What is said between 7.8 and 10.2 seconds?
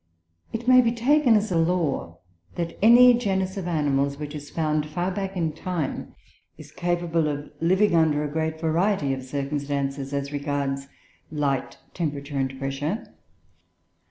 under a great variety of circumstances